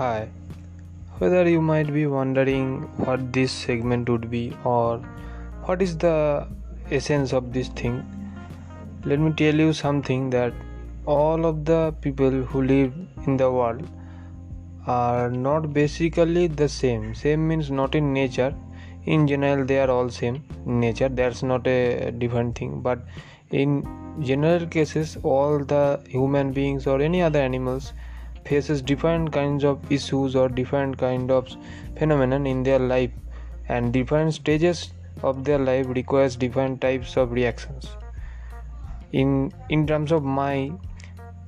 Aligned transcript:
Hi, 0.00 0.28
whether 1.18 1.46
you 1.46 1.60
might 1.60 1.92
be 1.92 2.06
wondering 2.06 2.84
what 3.04 3.34
this 3.34 3.52
segment 3.52 4.08
would 4.08 4.30
be 4.30 4.56
or 4.64 4.96
what 5.64 5.82
is 5.82 5.98
the 5.98 6.48
essence 6.90 7.34
of 7.34 7.52
this 7.52 7.68
thing, 7.68 7.96
let 9.04 9.20
me 9.20 9.30
tell 9.32 9.54
you 9.54 9.74
something 9.74 10.30
that 10.30 10.54
all 11.04 11.44
of 11.44 11.66
the 11.66 11.94
people 12.00 12.30
who 12.30 12.62
live 12.62 12.94
in 13.26 13.36
the 13.36 13.50
world 13.52 13.86
are 14.86 15.30
not 15.30 15.74
basically 15.74 16.46
the 16.46 16.66
same. 16.70 17.14
Same 17.14 17.46
means 17.46 17.70
not 17.70 17.94
in 17.94 18.14
nature. 18.14 18.54
In 19.04 19.28
general, 19.28 19.66
they 19.66 19.80
are 19.80 19.90
all 19.90 20.08
same 20.08 20.42
nature. 20.64 21.10
That's 21.10 21.42
not 21.42 21.66
a 21.66 22.10
different 22.10 22.56
thing. 22.56 22.80
But 22.80 23.00
in 23.50 24.16
general 24.22 24.66
cases, 24.66 25.18
all 25.22 25.58
the 25.58 26.02
human 26.08 26.52
beings 26.52 26.86
or 26.86 27.02
any 27.02 27.20
other 27.20 27.40
animals 27.40 27.92
faces 28.44 28.82
different 28.82 29.32
kinds 29.32 29.64
of 29.64 29.92
issues 29.92 30.36
or 30.36 30.48
different 30.48 30.98
kind 30.98 31.30
of 31.30 31.48
phenomenon 31.96 32.46
in 32.46 32.62
their 32.62 32.78
life 32.78 33.10
and 33.68 33.92
different 33.92 34.34
stages 34.34 34.92
of 35.22 35.44
their 35.44 35.58
life 35.58 35.86
requires 35.88 36.36
different 36.36 36.80
types 36.80 37.16
of 37.16 37.32
reactions. 37.32 37.88
In 39.12 39.52
in 39.68 39.86
terms 39.86 40.12
of 40.12 40.22
my 40.22 40.72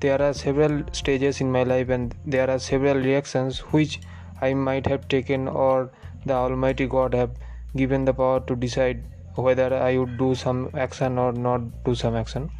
there 0.00 0.20
are 0.20 0.32
several 0.34 0.82
stages 0.92 1.40
in 1.40 1.50
my 1.56 1.62
life 1.62 1.88
and 1.88 2.14
there 2.26 2.50
are 2.50 2.58
several 2.58 3.02
reactions 3.08 3.58
which 3.74 4.00
i 4.46 4.52
might 4.68 4.88
have 4.92 5.04
taken 5.12 5.46
or 5.64 5.90
the 6.30 6.34
almighty 6.38 6.86
god 6.94 7.14
have 7.18 7.36
given 7.82 8.08
the 8.08 8.14
power 8.20 8.40
to 8.48 8.56
decide 8.64 9.04
whether 9.36 9.68
i 9.74 9.90
would 9.96 10.16
do 10.22 10.34
some 10.40 10.64
action 10.86 11.18
or 11.18 11.32
not 11.32 11.68
do 11.84 11.94
some 11.94 12.16
action. 12.16 12.50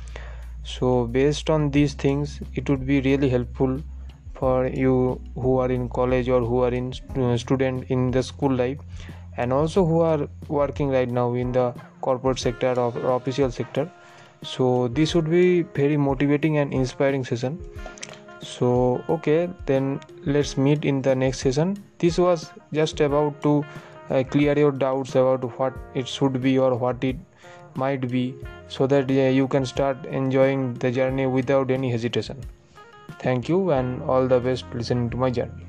So 0.64 1.06
based 1.06 1.50
on 1.50 1.70
these 1.70 1.94
things 1.94 2.40
it 2.54 2.70
would 2.70 2.86
be 2.86 3.00
really 3.00 3.28
helpful 3.28 3.82
for 4.42 4.66
you 4.82 4.94
who 5.42 5.58
are 5.62 5.70
in 5.70 5.88
college 5.96 6.28
or 6.36 6.40
who 6.50 6.60
are 6.66 6.74
in 6.76 6.92
uh, 7.16 7.36
student 7.42 7.90
in 7.96 8.10
the 8.10 8.22
school 8.28 8.54
life 8.60 8.78
and 9.36 9.52
also 9.52 9.84
who 9.90 10.00
are 10.00 10.28
working 10.48 10.88
right 10.94 11.10
now 11.18 11.26
in 11.42 11.52
the 11.56 11.66
corporate 12.00 12.40
sector 12.44 12.72
or, 12.84 12.88
official 13.16 13.52
sector. 13.52 13.90
So 14.42 14.88
this 14.88 15.14
would 15.14 15.30
be 15.30 15.62
very 15.80 15.96
motivating 15.96 16.58
and 16.58 16.74
inspiring 16.74 17.24
session. 17.24 17.58
So 18.40 18.70
okay 19.08 19.48
then 19.66 20.00
let's 20.24 20.56
meet 20.56 20.84
in 20.84 21.02
the 21.02 21.14
next 21.14 21.44
session. 21.46 21.76
This 21.98 22.18
was 22.18 22.50
just 22.72 23.00
about 23.00 23.40
to 23.42 23.52
uh, 24.10 24.24
clear 24.24 24.58
your 24.58 24.72
doubts 24.72 25.14
about 25.14 25.46
what 25.58 25.76
it 25.94 26.08
should 26.08 26.40
be 26.48 26.58
or 26.58 26.74
what 26.74 27.04
it 27.04 27.16
might 27.76 28.08
be 28.16 28.34
so 28.68 28.88
that 28.88 29.08
uh, 29.08 29.30
you 29.38 29.46
can 29.46 29.64
start 29.64 30.04
enjoying 30.06 30.74
the 30.86 30.90
journey 30.90 31.26
without 31.26 31.70
any 31.70 31.92
hesitation 31.92 32.44
Thank 33.22 33.48
you 33.48 33.70
and 33.70 34.02
all 34.02 34.28
the 34.28 34.38
best 34.38 34.66
listening 34.74 35.08
to 35.10 35.16
my 35.16 35.30
journey. 35.30 35.66